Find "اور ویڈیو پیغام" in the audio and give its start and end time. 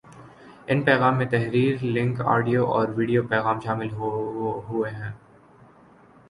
2.67-3.59